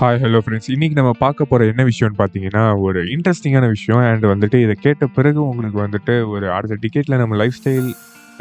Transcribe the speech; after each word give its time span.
Hi 0.00 0.20
hello 0.22 0.38
friends 0.46 0.70
இன்னைக்கு 0.70 0.96
நம்ம 0.96 1.16
பார்க்க 1.18 1.44
போகிற 1.44 1.68
என்ன 1.68 1.84
விஷயம்னு 1.84 2.18
பார்த்தீங்கன்னா, 2.18 2.80
ஒரு 2.80 3.02
இன்ட்ரெஸ்டிங்கான 3.04 3.68
விஷயம். 3.68 4.00
அண்ட் 4.00 4.24
வந்துட்டு 4.24 4.62
இதை 4.62 4.74
கேட்ட 4.74 5.06
பிறகு 5.06 5.48
உங்களுக்கு 5.48 5.80
வந்துட்டு 5.82 6.28
ஒரு 6.28 6.52
அடுத்த 6.52 6.76
டிக்கெட்டில் 6.80 7.16
நம்ம 7.16 7.36
லைஃப் 7.36 7.52
ஸ்டைல் 7.64 7.90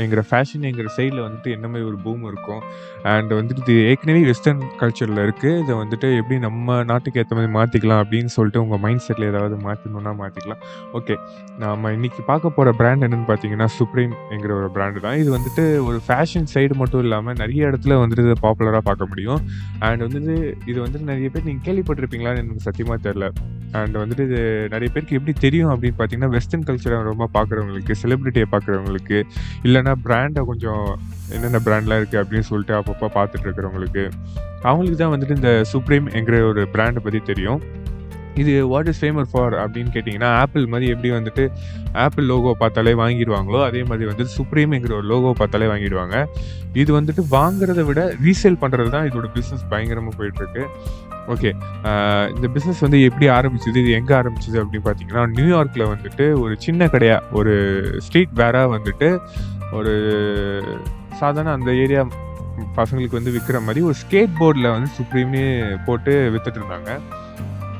எங்கிற 0.03 0.23
ஃபேஷன் 0.29 0.65
எங்கிற 0.69 0.89
சைடில் 0.97 1.21
வந்துட்டு 1.25 1.49
என்ன 1.55 1.65
மாதிரி 1.67 1.87
ஒரு 1.91 1.97
பூம் 2.05 2.25
இருக்கும். 2.31 2.61
அண்ட் 3.13 3.31
வந்துட்டு 3.39 3.63
இது 3.65 3.75
ஏற்கனவே 3.89 4.21
வெஸ்டர்ன் 4.29 4.63
கல்ச்சரில் 4.81 5.21
இருக்குது 5.25 5.59
இதை 5.63 5.73
வந்துட்டு 5.83 6.07
எப்படி 6.19 6.37
நம்ம 6.47 6.77
நாட்டுக்கு 6.91 7.19
ஏற்ற 7.21 7.35
மாதிரி 7.39 7.53
மாற்றிக்கலாம் 7.57 8.01
அப்படின்னு 8.03 8.31
சொல்லிட்டு 8.37 8.61
உங்கள் 8.63 8.81
மைண்ட் 8.85 9.05
செட்டில் 9.07 9.29
ஏதாவது 9.31 9.57
மாற்றணுன்னா 9.67 10.13
மாற்றிக்கலாம் 10.21 10.63
ஓகே. 10.99 11.17
நாம 11.63 11.91
இன்னைக்கு 11.91 12.21
பார்க்க 12.31 12.55
போகிற 12.57 12.71
பிராண்ட் 12.79 13.05
என்னென்னு 13.05 13.27
பார்த்தீங்கன்னா, 13.31 13.67
சுப்ரீம் 13.79 14.13
என்கிற 14.29 14.53
ஒரு 14.59 14.69
பிராண்டு 14.75 14.99
தான். 14.99 15.17
இது 15.23 15.29
வந்துட்டு 15.37 15.63
ஒரு 15.87 15.99
ஃபேஷன் 16.07 16.47
சைடு 16.53 16.73
மட்டும் 16.73 17.03
இல்லாமல் 17.05 17.37
நிறைய 17.43 17.69
இடத்துல 17.71 17.97
வந்துட்டு 18.01 18.25
இதை 18.27 18.37
பாப்புலராக 18.41 18.83
பார்க்க 18.89 19.11
முடியும். 19.13 19.41
அண்ட் 19.79 20.03
வந்துட்டு 20.05 20.35
இது 20.65 20.79
வந்துட்டு 20.85 21.09
நிறைய 21.13 21.29
பேர் 21.29 21.47
நீங்கள் 21.49 21.67
கேள்விப்பட்டிருப்பீங்களான்னு 21.67 22.43
எனக்கு 22.43 22.67
சத்தியமாக 22.69 23.09
தெரில 23.09 23.27
அண்ட் 23.77 23.95
வந்துட்டு 24.01 24.23
இது 24.29 24.39
நிறைய 24.73 24.89
பேருக்கு 24.93 25.17
எப்படி 25.17 25.33
தெரியும் 25.45 25.71
அப்படின்னு 25.73 25.97
பார்த்தீங்கன்னா, 25.97 26.31
வெஸ்டர்ன் 26.35 26.65
கல்ச்சரை 26.67 26.97
ரொம்ப 27.11 27.27
பார்க்குறவங்களுக்கு, 27.35 27.95
செலிப்ரிட்டியை 28.03 28.47
பார்க்குறவங்களுக்கு, 28.53 29.19
இல்லைன்னா 29.67 29.93
பிராண்டை 30.05 30.43
கொஞ்சம் 30.51 30.85
என்னென்ன 31.35 31.61
பிராண்ட்லாம் 31.67 31.99
இருக்குது 32.01 32.21
அப்படின்னு 32.21 32.49
சொல்லிட்டு 32.51 32.75
அப்பப்போ 32.79 33.09
பார்த்துட்டு 33.17 33.47
இருக்கிறவங்களுக்கு, 33.47 34.05
அவங்களுக்கு 34.69 34.97
தான் 35.03 35.13
வந்துட்டு 35.15 35.37
இந்த 35.41 35.51
சுப்ரீம் 35.73 36.07
என்கிற 36.19 36.37
ஒரு 36.45 36.63
பிராண்டை 36.75 37.03
பற்றி 37.03 37.21
தெரியும். 37.31 37.61
இது 38.41 38.53
வாட் 38.71 38.89
இஸ் 38.91 39.01
ஃபேமர் 39.01 39.27
ஃபார் 39.31 39.55
அப்படின்னு 39.63 39.91
கேட்டிங்கன்னா 39.95 40.29
ஆப்பிள் 40.41 40.65
மாதிரி 40.73 40.91
எப்படி 40.93 41.09
வந்துட்டு 41.17 41.43
ஆப்பிள் 42.05 42.25
லோகோ 42.31 42.51
பார்த்தாலே 42.61 42.93
வாங்கிடுவாங்களோ 43.01 43.59
அதே 43.67 43.81
மாதிரி 43.89 44.07
வந்துட்டு 44.11 44.35
சுப்ரீம்ங்கிற 44.37 44.93
ஒரு 44.99 45.07
லோகோ 45.11 45.31
பார்த்தாலே 45.41 45.67
வாங்கிடுவாங்க. 45.73 46.15
இது 46.81 46.91
வந்துட்டு 46.99 47.23
வாங்குறத 47.37 47.83
விட 47.89 48.01
ரீசேல் 48.25 48.61
பண்ணுறது 48.63 48.91
தான் 48.95 49.07
இதோட 49.09 49.29
பிஸ்னஸ் 49.37 49.65
பயங்கரமாக 49.73 50.13
போயிட்டுருக்கு. 50.19 50.63
ஓகே. 51.33 51.49
இந்த 52.35 52.47
பிஸ்னஸ் 52.53 52.83
வந்து 52.85 52.99
எப்படி 53.07 53.25
ஆரம்பிச்சது? 53.37 53.77
இது 53.83 53.91
எங்கே 53.99 54.13
ஆரம்பிச்சது 54.21 54.57
அப்படின்னு 54.61 54.85
பார்த்தீங்கன்னா, 54.87 55.23
நியூயார்க்கில் 55.37 55.89
வந்துட்டு 55.93 56.25
ஒரு 56.43 56.53
சின்ன 56.65 56.87
கடையாக 56.93 57.37
ஒரு 57.39 57.53
ஸ்ட்ரீட் 58.05 58.33
வேராக 58.41 58.71
வந்துட்டு 58.75 59.09
ஒரு 59.79 59.93
சாதாரண 61.21 61.51
அந்த 61.57 61.71
ஏரியா 61.83 62.03
பசங்களுக்கு 62.77 63.17
வந்து 63.17 63.33
விற்கிற 63.35 63.57
மாதிரி 63.65 63.81
ஒரு 63.89 63.95
ஸ்கேட் 64.03 64.33
போர்டில் 64.39 64.73
வந்து 64.75 64.89
சுப்ரீம்னு 64.97 65.43
போட்டு 65.87 66.13
விற்றுட்டு 66.33 66.59
இருந்தாங்க. 66.61 66.91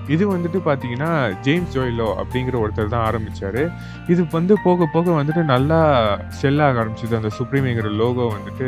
இது 0.09 0.23
வந்துட்டு 0.33 0.59
பார்த்தீங்கன்னா, 0.65 1.09
ஜேம்ஸ் 1.41 1.73
ஜோயிலோ 1.77 2.07
அப்படிங்கிற 2.21 2.55
ஒருத்தர் 2.63 2.93
தான் 2.95 3.05
ஆரம்பித்தார் 3.09 3.61
இது 4.07 4.27
வந்து 4.31 4.57
போக 4.63 4.87
போக 4.93 5.23
வந்துட்டு 5.23 5.43
நல்லா 5.43 5.79
செல் 6.27 6.59
ஆக 6.59 6.83
ஆரம்பிச்சது. 6.83 7.15
அந்த 7.15 7.29
சுப்ரீம்ங்கிற 7.37 7.91
லோகோ 8.01 8.25
வந்துட்டு 8.35 8.67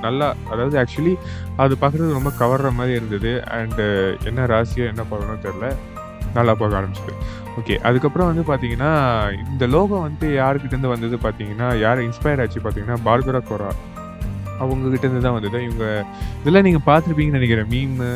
நல்லா 0.00 0.34
அதாவது 0.50 0.78
ஆக்சுவலி 0.82 1.14
அது 1.56 1.76
பார்க்குறது 1.80 2.18
ரொம்ப 2.18 2.32
கவர்ற 2.38 2.72
மாதிரி 2.72 2.94
இருந்தது. 2.94 3.32
அண்டு 3.58 3.86
என்ன 4.24 4.46
ராசியோ, 4.46 4.86
என்ன 4.86 5.04
பண்ணணும் 5.10 5.44
தெரில 5.46 5.72
நல்லா 6.34 6.54
போக 6.54 6.80
ஆரம்பிச்சது. 6.80 7.12
ஓகே. 7.58 7.74
அதுக்கப்புறம் 7.78 8.30
வந்து 8.30 8.42
பார்த்தீங்கன்னா, 8.42 8.92
இந்த 9.52 9.66
லோகோ 9.66 9.96
வந்துட்டு 10.06 10.28
யாருக்கிட்டேருந்து 10.34 10.94
வந்தது 10.94 11.16
பார்த்தீங்கன்னா, 11.16 11.78
யார் 11.78 12.02
இன்ஸ்பயர் 12.02 12.40
ஆச்சு 12.40 12.60
பார்த்தீங்கன்னா, 12.60 12.98
பார்கரா 13.04 13.42
கோரா. 13.50 13.70
அவங்ககிட்டேருந்து 14.60 15.20
தான் 15.20 15.36
வந்தது. 15.36 15.64
இவங்க 15.64 16.04
இதெல்லாம் 16.40 16.62
நீங்கள் 16.62 16.86
பார்த்துருப்பீங்கன்னு 16.86 17.38
நினைக்கிறேன் 17.40 17.70
மீமு 17.70 18.08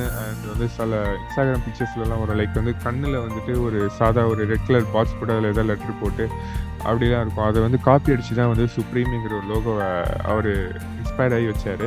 வந்து 0.58 0.74
சில 0.76 1.00
இன்ஸ்டாகிராம் 1.18 1.64
பிக்சர்ஸ்லலாம் 1.66 2.20
வரும். 2.22 2.38
லைக் 2.40 2.60
வந்து 2.60 2.74
கண்ணில் 2.84 3.22
வந்துட்டு 3.24 3.52
ஒரு 3.64 3.80
சாதா 3.98 4.22
ஒரு 4.26 4.42
ரெட் 4.52 4.66
கலர் 4.68 4.92
பாக்ஸ் 4.94 5.16
போட்டு 5.18 5.34
அதில் 5.34 5.50
ஏதாவது 5.52 5.68
லெட்ரு 5.70 5.94
போட்டு 6.00 6.24
அப்படிலாம் 6.84 7.24
இருக்கும். 7.24 7.48
அதை 7.48 7.58
வந்து 7.62 7.80
காப்பி 7.80 8.12
அடித்து 8.12 8.34
தான் 8.34 8.52
வந்து 8.52 8.66
சுப்ரீம்ங்கிற 8.76 9.34
ஒரு 9.40 9.48
லோகோவை 9.52 9.88
அவர் 10.32 10.50
இன்ஸ்பயர் 11.00 11.36
ஆகி 11.38 11.48
வச்சார் 11.52 11.86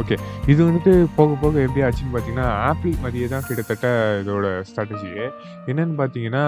ஓகே. 0.00 0.16
இது 0.46 0.60
வந்துட்டு 0.64 1.06
போக 1.16 1.34
போக 1.34 1.60
எப்படி 1.60 1.82
ஆச்சுன்னு 1.84 2.12
பார்த்தீங்கன்னா, 2.14 2.48
ஆப்பிள் 2.70 2.90
மாதிரியே 3.02 3.26
தான் 3.26 3.44
கிட்டத்தட்ட 3.48 3.86
இதோட 4.22 4.46
ஸ்ட்ராட்டஜியே. 4.68 5.26
என்னென்னு 5.66 5.96
பார்த்தீங்கன்னா, 6.00 6.42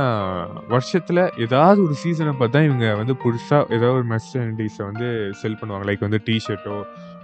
வருஷத்தில் 0.69 1.23
ஏதாவது 1.37 1.83
ஒரு 1.83 1.95
சீசனை 1.95 2.33
பார்த்து 2.33 2.57
தான் 2.59 2.65
இவங்க 2.65 2.95
வந்து 2.95 3.15
புதுசாக 3.25 3.62
ஏதாவது 3.77 3.97
ஒரு 4.01 4.07
மெர்ச்சன்டைஸ 4.07 4.77
வந்து 4.91 5.09
செல் 5.33 5.59
பண்ணுவாங்க. 5.61 5.87
லைக் 5.91 6.06
வந்து 6.09 6.21
டிஷர்ட்டோ 6.27 6.77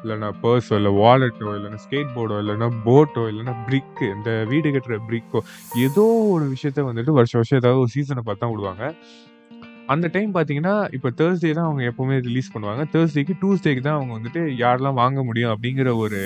இல்லைன்னா 0.05 0.31
பர்ஸோ, 0.43 0.73
இல்லை 0.73 0.93
வாலெட்டோ, 1.03 1.51
இல்லைன்னா 1.59 1.83
ஸ்கேட் 1.85 2.15
போர்டோ, 2.17 2.39
இல்லைன்னா 2.45 2.69
போட்டோ, 2.85 3.23
இல்லைன்னா 3.33 3.55
பிரிக்கு 3.67 4.07
இந்த 4.17 4.31
வீடு 4.49 4.71
கட்டுற 4.71 4.99
பிரிக்கோ, 5.11 5.41
ஏதோ 5.87 6.07
ஒரு 6.35 6.47
விஷயத்த 6.55 6.83
வந்துட்டு 6.91 7.19
வருஷம் 7.19 7.41
வருஷம் 7.41 7.61
ஏதாவது 7.63 7.83
ஒரு 7.85 7.93
சீசனை 7.97 8.25
பார்த்து 8.25 8.45
தான் 8.45 8.53
விடுவாங்க. 8.55 8.95
அந்த 9.93 10.07
டைம் 10.13 10.31
பார்த்தீங்கன்னா, 10.35 10.75
இப்போ 10.97 11.09
தேர்ஸ்டே 11.19 11.51
தான் 11.53 11.69
அவங்க 11.69 11.83
எப்போவுமே 11.91 12.19
ரிலீஸ் 12.29 12.53
பண்ணுவாங்க. 12.53 12.85
தேர்ஸ்டேக்கு 12.93 13.35
டூஸ்டேக்கு 13.43 13.81
தான் 13.81 13.97
அவங்க 13.99 14.13
வந்துட்டு 14.19 14.43
யாரெல்லாம் 14.63 15.01
வாங்க 15.03 15.23
முடியும் 15.25 15.53
அப்படிங்கிற 15.55 15.97
ஒரு 15.97 16.21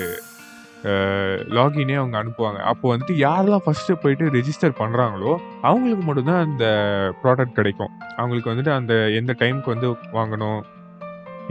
லாகினே 1.55 1.95
அவங்க 2.01 2.15
அனுப்புவாங்க. 2.21 2.59
அப்போ 2.71 2.85
வந்துட்டு 2.91 3.15
யாரெல்லாம் 3.23 3.63
ஃபஸ்ட்டு 3.65 3.97
போயிட்டு 4.03 4.25
ரெஜிஸ்டர் 4.35 4.77
பண்றாங்களோ, 4.81 5.31
அவங்களுக்கு 5.61 6.03
மட்டும்தான் 6.05 6.43
அந்த 6.47 6.65
ப்ராடக்ட் 7.23 7.57
கிடைக்கும். 7.59 7.91
அவங்களுக்கு 8.17 8.51
வந்துட்டு 8.51 8.73
அந்த 8.75 8.93
எந்த 9.19 9.35
டைம்க்கு 9.39 9.73
வந்து 9.73 9.89
வாங்கணும், 10.17 10.59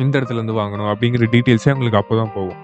எந்த 0.05 0.13
இடத்துலேருந்து 0.19 0.57
வாங்கணும் 0.61 0.91
அப்படிங்கிற 0.93 1.29
டீட்டெயில்ஸே 1.35 1.73
உங்களுக்கு 1.77 2.01
அப்போ 2.03 2.17
தான் 2.21 2.35
போகும். 2.37 2.61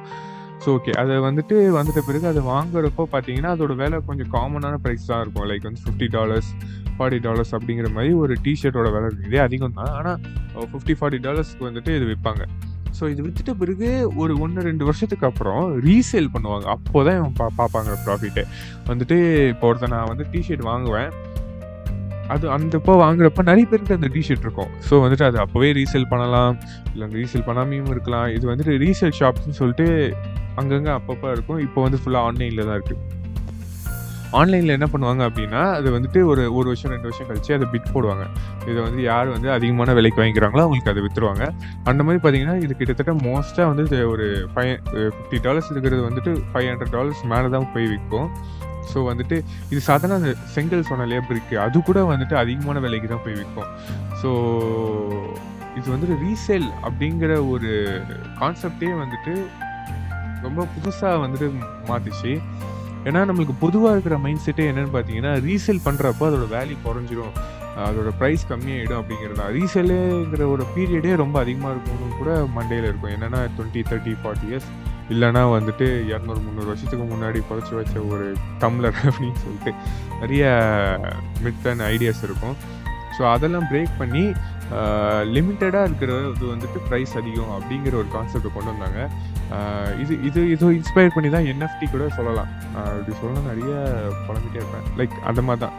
So 0.62 0.70
okay. 0.76 0.92
அதை 1.00 1.14
வந்துட்டு 1.28 1.56
வந்துட்ட 1.78 2.00
பிறகு 2.08 2.26
அதை 2.32 2.42
வாங்குறப்போ 2.52 3.04
பார்த்தீங்கன்னா, 3.14 3.50
அதோட 3.54 3.72
விலை 3.80 3.98
கொஞ்சம் 4.10 4.30
காமனான 4.36 4.78
ப்ரைஸ் 4.84 5.08
தான் 5.10 5.22
இருக்கும். 5.24 5.46
லைக் 5.50 5.66
வந்து 5.68 5.82
$50, 5.86 6.46
$40 7.00 7.50
அப்படிங்கிற 7.58 7.88
மாதிரி 7.96 8.12
ஒரு 8.22 8.34
டீ 8.44 8.52
ஷர்ட்டோட 8.60 8.90
விலை 8.94 9.08
இருக்கு. 9.10 9.28
இதே 9.30 9.40
அதிகம் 9.46 9.76
தான். 9.80 9.92
ஆனால் 9.98 10.18
ஃபிஃப்டி 10.72 10.96
ஃபார்ட்டி 11.00 11.20
டாலர்ஸ்க்கு 11.26 11.68
வந்துட்டு 11.70 11.92
இது 11.98 12.06
விற்பாங்க 12.12 12.44
ஸோ 12.96 13.04
இது 13.12 13.20
விற்றுட்ட 13.26 13.52
பிறகு 13.60 13.88
ஒரு 14.22 14.32
1, 14.44 14.64
2 14.66 14.84
வருஷத்துக்கு 14.88 15.26
அப்புறம் 15.28 15.62
ரீசேல் 15.86 16.28
பண்ணுவாங்க. 16.34 16.66
அப்போ 16.76 16.98
தான் 17.06 17.16
இவன் 17.20 17.32
பா 17.40 17.46
பார்ப்பாங்க 17.60 17.94
ப்ராஃபிட்டு 18.04 18.42
வந்துட்டு 18.90 19.16
இப்போ 19.52 19.66
ஒருத்தன் 19.70 19.94
நான் 19.94 20.10
வந்து 20.10 20.24
டிஷர்ட் 20.34 20.62
வாங்குவேன். 20.70 21.10
அது 22.32 22.44
அந்தப்போ 22.54 22.92
வாங்குறப்ப 23.04 23.42
நிறைய 23.48 23.64
பேருக்கு 23.70 23.96
அந்த 23.96 24.08
டிஷர்ட் 24.14 24.44
இருக்கும். 24.46 24.70
ஸோ 24.88 24.94
வந்துட்டு 25.04 25.26
அது 25.28 25.38
அப்போவே 25.42 25.68
ரீசேல் 25.78 26.06
பண்ணலாம். 26.12 26.54
அந்த 27.04 27.14
ரீசேல் 27.20 27.46
பண்ணாமயும் 27.48 27.90
இருக்கலாம். 27.94 28.28
இது 28.36 28.44
வந்துட்டு 28.52 28.74
ரீசேல் 28.84 29.18
ஷாப்ஸ்னு 29.18 29.58
சொல்லிட்டு 29.60 29.88
அங்கங்கே 30.60 30.92
அப்பப்போ 30.98 31.28
இருக்கும். 31.36 31.60
இப்போ 31.66 31.82
வந்து 31.86 32.00
ஃபுல்லாக 32.02 32.28
ஆன்லைனில் 32.30 32.66
தான் 32.68 32.78
இருக்குது 32.80 33.22
ஆன்லைனில் 34.38 34.74
என்ன 34.76 34.86
பண்ணுவாங்க 34.92 35.22
அப்படின்னா, 35.28 35.60
அது 35.78 35.88
வந்துட்டு 35.96 36.20
ஒரு 36.30 36.42
ஒரு 36.58 36.66
வருஷம், 36.70 36.92
ரெண்டு 36.94 37.08
வருஷம் 37.08 37.28
கழிச்சு 37.28 37.52
அதை 37.56 37.66
பிட் 37.72 37.92
போடுவாங்க. 37.94 38.24
இதை 38.70 38.78
வந்து 38.86 39.00
யார் 39.10 39.28
வந்து 39.34 39.48
அதிகமான 39.56 39.92
விலைக்கு 39.98 40.20
வாங்கிக்கிறாங்களோ 40.20 40.62
அவங்களுக்கு 40.64 40.92
அதை 40.92 41.02
விற்றுருவாங்க 41.04 41.44
அந்த 41.90 42.00
மாதிரி 42.06 42.20
பார்த்தீங்கன்னா, 42.22 42.56
இது 42.64 42.72
கிட்டத்தட்ட 42.80 43.12
மோஸ்ட்டாக 43.26 43.68
வந்து 43.72 44.00
ஒரு 44.12 44.26
ஃபைவ் 44.54 44.72
ஃபிஃப்டி 45.16 45.40
டாலர்ஸ் 45.46 45.70
இருக்கிறது 45.74 46.02
வந்துட்டு 46.08 46.32
ஃபைவ் 46.52 46.68
ஹண்ட்ரட் 46.70 46.94
டாலர்ஸ் 46.96 47.22
மேலே 47.34 47.50
தான் 47.56 47.68
போய் 47.74 47.86
விற்கும் 47.92 48.28
ஸோ 48.92 48.98
வந்துட்டு 49.10 49.36
இது 49.72 49.80
சாதாரண 49.90 50.18
அந்த 50.20 50.32
செங்கல் 50.54 50.88
சொன்ன 50.90 51.06
இல்லையா 51.08 51.22
இருக்குது 51.34 51.62
அது 51.66 51.82
கூட 51.88 52.00
வந்துட்டு 52.12 52.36
அதிகமான 52.42 52.80
விலைக்கு 52.86 53.10
தான் 53.12 53.24
போய் 53.26 53.38
விற்கும் 53.40 53.70
ஸோ 54.22 54.30
இது 55.78 55.86
வந்துட்டு 55.94 56.16
ரீசேல் 56.26 56.68
அப்படிங்கிற 56.88 57.32
ஒரு 57.54 57.70
கான்செப்ட்டே 58.42 58.92
வந்துட்டு 59.02 59.34
ரொம்ப 60.46 60.66
புதுசாக 60.74 61.20
வந்துட்டு 61.24 61.46
மாற்றிச்சு 61.90 62.32
ஏன்னா 63.08 63.20
நம்மளுக்கு 63.28 63.54
பொதுவாக 63.62 63.94
இருக்கிற 63.94 64.16
மைண்ட் 64.24 64.42
செட்டே 64.44 64.64
என்னென்னு 64.70 64.92
பார்த்தீங்கன்னா, 64.94 65.32
ரீசேல் 65.46 65.82
பண்ணுறப்போ 65.86 66.24
அதோட 66.28 66.46
வேல்யூ 66.54 66.76
குறைஞ்சிரும். 66.84 67.34
அதோட 67.86 68.10
ப்ரைஸ் 68.20 68.42
கம்மியாகிடும் 68.50 69.00
அப்படிங்கிறது 69.00 69.38
தான். 69.40 69.52
ரீசேலுங்கிற 69.56 70.42
ஒரு 70.54 70.64
பீரியடே 70.74 71.12
ரொம்ப 71.22 71.36
அதிகமாக 71.44 71.72
இருக்கும்னு 71.74 72.18
கூட 72.20 72.32
மண்டேயில் 72.56 72.88
இருக்கும். 72.90 73.12
என்னென்னா 73.16 73.40
டுவெண்ட்டி 73.56 73.82
தேர்ட்டி 73.90 74.14
ஃபார்ட்டி 74.22 74.46
இயர்ஸ் 74.50 74.68
இல்லைனா 75.12 75.42
வந்துட்டு 75.54 75.87
200, 76.10 76.42
300 76.44 76.69
வருஷத்துக்கு 76.70 77.06
முன்னாடி 77.12 77.38
புதைச்சு 77.48 77.75
வச்ச 77.78 77.94
ஒரு 78.12 78.26
டம்ளர் 78.62 78.98
அப்படின்னு 79.09 79.41
சொல்லிட்டு 79.44 79.72
நிறைய 80.22 80.44
மித் 81.44 81.66
அண்ட் 81.72 81.84
ஐடியாஸ் 81.92 82.22
இருக்கும். 82.28 82.56
ஸோ 83.16 83.22
அதெல்லாம் 83.34 83.69
பிரேக் 83.72 83.98
பண்ணி 84.03 84.25
லிமிட்டடாக 85.34 85.88
இருக்கிறது 85.88 86.44
வந்துட்டு 86.53 86.78
ப்ரைஸ் 86.88 87.12
அதிகம் 87.20 87.53
அப்படிங்கிற 87.56 87.94
ஒரு 88.03 88.09
கான்செப்டை 88.14 88.50
கொண்டு 88.54 88.70
வந்தாங்க. 88.72 89.00
இது 90.03 90.14
இது 90.28 90.41
இது 90.54 90.70
இன்ஸ்பயர் 90.78 91.14
பண்ணி 91.16 91.28
தான் 91.34 91.48
என்எஃப்டி 91.53 91.87
கூட 91.94 92.04
சொல்லலாம். 92.19 92.50
இப்படி 93.00 93.16
சொல்ல 93.20 93.43
நிறைய 93.50 93.75
புலம்பிட்டே 94.26 94.60
இருப்பேன். 94.62 94.88
லைக் 95.00 95.14
அந்த 95.31 95.43
மாதிரி 95.49 95.62
தான். 95.67 95.76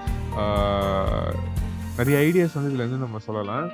நிறைய 2.00 2.16
ஐடியாஸ் 2.28 2.58
வந்து 2.58 2.72
இதுலேருந்து 2.72 3.04
நம்ம 3.06 3.20
சொல்லலாம். 3.28 3.68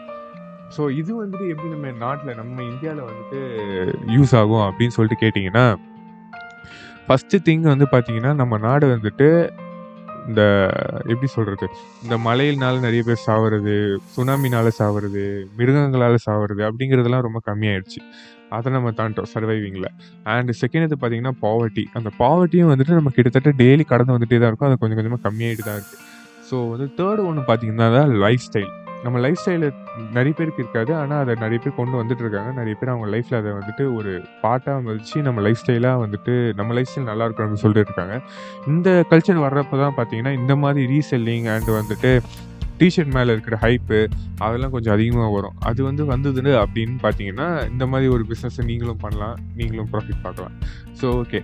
ஸோ 0.75 0.81
இது 0.99 1.11
வந்துட்டு 1.21 1.45
எப்படி 1.53 1.69
நம்ம 1.73 1.95
நாட்டில் 2.03 2.37
நம்ம 2.41 2.57
இந்தியாவில் 2.71 3.07
வந்துட்டு 3.09 3.39
யூஸ் 4.15 4.33
ஆகும் 4.41 4.65
அப்படின்னு 4.67 4.95
சொல்லிட்டு 4.97 5.21
கேட்டிங்கன்னா 5.23 5.65
ஃபஸ்ட்டு 7.07 7.43
திங் 7.47 7.67
வந்து 7.73 7.87
பார்த்திங்கன்னா 7.93 8.31
நம்ம 8.41 8.57
நாடு 8.67 8.85
வந்துட்டு 8.93 9.27
இந்த 10.29 10.41
எப்படி 11.11 11.27
சொல்கிறது 11.35 11.67
இந்த 12.03 12.15
மழையினால 12.25 12.81
நிறைய 12.85 13.01
பேர் 13.07 13.23
சாவுறது 13.27 13.73
சுனாமினால் 14.15 14.69
சாவுறது 14.79 15.23
மிருகங்களால் 15.59 16.17
சாவுறது 16.25 16.61
அப்படிங்கிறதெல்லாம் 16.67 17.25
ரொம்ப 17.27 17.39
கம்மியாயிடுச்சு. 17.47 18.01
அதை 18.55 18.69
நம்ம 18.75 18.91
தாண்டோம் 18.99 19.29
சர்வைவிங்கில் 19.33 19.89
அண்ட் 20.33 20.51
செகண்ட் 20.61 20.87
இது 20.87 20.97
பார்த்தீங்கன்னா, 21.01 21.33
பாவர்ட்டி. 21.45 21.83
அந்த 21.97 22.09
பாவர்ட்டியும் 22.21 22.71
வந்துட்டு 22.71 22.97
நம்ம 22.99 23.13
கிட்டத்தட்ட 23.17 23.51
டெய்லி 23.61 23.85
கடந்து 23.91 24.15
வந்துகிட்டே 24.15 24.41
தான் 24.43 24.51
இருக்கும் 24.51 24.69
அது 24.69 24.81
கொஞ்சம் 24.83 24.99
கொஞ்சமாக 24.99 25.23
கம்மியாகிட்டு 25.27 25.65
தான் 25.69 25.79
இருக்குது 25.79 26.03
ஸோ 26.49 26.55
வந்து 26.73 26.87
3 26.99 27.27
ஒண்ணு 27.29 27.43
பார்த்தீங்கன்னா 27.49 27.89
லைஃப் 28.25 28.45
ஸ்டைல். 28.47 28.71
நம்ம 29.05 29.19
லைஃப் 29.25 29.41
ஸ்டைலு 29.43 29.67
நிறைய 30.17 30.33
பேருக்கு 30.37 30.63
இருக்காது. 30.63 30.91
ஆனால் 31.01 31.21
அதை 31.23 31.33
நிறைய 31.43 31.59
பேர் 31.63 31.79
கொண்டு 31.79 31.95
வந்துட்டு 32.01 32.23
இருக்காங்க. 32.25 32.51
நிறைய 32.59 32.75
பேர் 32.79 32.93
அவங்க 32.93 33.07
லைஃப்பில் 33.15 33.39
அதை 33.39 33.51
வந்துட்டு 33.59 33.85
ஒரு 33.99 34.11
பாட்டாக 34.43 34.85
வச்சு 34.89 35.17
நம்ம 35.27 35.41
லைஃப் 35.47 35.63
ஸ்டைலாக 35.63 36.03
வந்துட்டு 36.03 36.35
நம்ம 36.59 36.73
லைஃப் 36.77 36.91
ஸ்டைல் 36.91 37.09
நல்லா 37.11 37.27
இருக்கணும்னு 37.29 37.63
சொல்லிட்டு 37.63 37.91
இருக்காங்க. 37.91 38.17
இந்த 38.67 38.89
கல்ச்சர் 39.09 39.43
வர்றப்போ 39.47 39.79
தான் 39.83 39.97
பார்த்தீங்கன்னா, 39.99 40.33
இந்த 40.41 40.55
மாதிரி 40.63 40.85
ரீசெல்லிங் 40.93 41.49
அண்ட் 41.55 41.71
வந்துட்டு 41.79 42.11
டீ 42.79 42.87
ஷர்ட் 42.93 43.31
இருக்கிற 43.31 43.55
ஹைப்பு 43.63 43.97
அதெல்லாம் 44.45 44.71
கொஞ்சம் 44.75 44.93
அதிகமாக 44.93 45.31
வரும். 45.33 45.57
அது 45.69 45.81
வந்து 45.87 46.03
வந்ததுன்னு 46.11 46.53
அப்படின்னு 46.61 46.95
பார்த்தீங்கன்னா, 47.03 47.47
இந்த 47.71 47.85
மாதிரி 47.91 48.07
ஒரு 48.13 48.23
பிஸ்னஸை 48.29 48.63
நீங்களும் 48.69 49.01
பண்ணலாம். 49.03 49.35
நீங்களும் 49.59 49.89
ப்ராஃபிட் 49.91 50.23
பார்க்கலாம். 50.23 50.55
So 51.01 51.07
okay. 51.21 51.41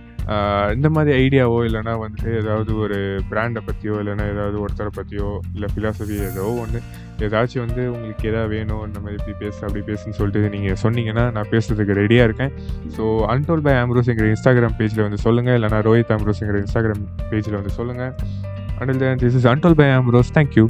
இந்த 0.76 0.88
மாதிரி 0.94 1.12
ஐடியாவோ 1.24 1.58
இல்லைனா 1.68 1.92
வந்துட்டு 2.04 2.30
ஏதாவது 2.40 2.72
ஒரு 2.84 2.98
பிராண்டை 3.30 3.60
பற்றியோ 3.68 3.94
இல்லைனா 4.02 4.26
ஏதாவது 4.34 4.56
ஒருத்தரை 4.64 4.92
பற்றியோ 4.94 5.28
இல்லை 5.54 5.68
ஃபிலாசபி 5.74 6.16
ஏதோ 6.30 6.46
ஒன்று 6.64 6.80
ஏதாச்சும் 7.26 7.62
வந்து 7.64 7.82
உங்களுக்கு 7.94 8.24
எதாவது 8.30 8.50
வேணும், 8.54 8.82
இந்த 8.88 8.98
மாதிரி 9.04 9.16
இப்படி 9.20 9.34
பேசு, 9.42 9.58
அப்படி 9.66 9.82
பேசுன்னு 9.90 10.16
சொல்லிட்டு 10.18 10.50
நீங்கள் 10.56 10.78
சொன்னீங்கன்னா, 10.84 11.24
நான் 11.36 11.50
பேசுறதுக்கு 11.54 11.98
ரெடியாக 12.00 12.28
இருக்கேன். 12.28 12.52
ஸோ 12.96 13.04
அன்டோல் 13.34 13.64
பை 13.68 13.74
ஆம்ப்ரோஸ்ங்கிற 13.84 14.28
இன்ஸ்டாகிராம் 14.34 14.76
பேஜில் 14.80 15.04
வந்து 15.06 15.20
சொல்லுங்கள் 15.26 15.56
இல்லைனா 15.60 15.80
ரோஹித் 15.88 16.12
ஆம்ப்ரோஸ்ங்கிற 16.16 16.60
இன்ஸ்டாகிராம் 16.64 17.02
பேஜில் 17.32 17.58
வந்து 17.60 17.74
சொல்லுங்கள் 17.78 18.12
until 18.80 19.00
then 19.04 19.22
this 19.24 19.38
is 19.40 19.48
untold 19.54 19.78
by 19.80 19.88
Ambrose 19.98 20.34
thank 20.38 20.56
you. 20.60 20.66